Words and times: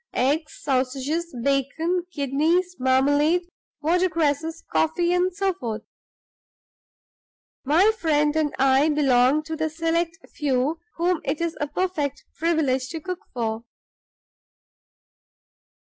Eggs, 0.15 0.53
sausages, 0.63 1.31
bacon, 1.43 2.07
kidneys, 2.11 2.75
marmalade, 2.79 3.43
water 3.83 4.09
cresses, 4.09 4.63
coffee, 4.71 5.13
and 5.13 5.31
so 5.35 5.53
forth. 5.53 5.83
My 7.63 7.91
friend 7.95 8.35
and 8.35 8.51
I 8.57 8.89
belong 8.89 9.43
to 9.43 9.55
the 9.55 9.69
select 9.69 10.17
few 10.27 10.79
whom 10.95 11.21
it's 11.23 11.55
a 11.61 11.67
perfect 11.67 12.25
privilege 12.33 12.89
to 12.89 12.99
cook 12.99 13.19
for. 13.31 13.63